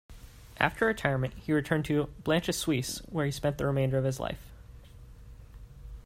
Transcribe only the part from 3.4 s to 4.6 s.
the remainder of his life.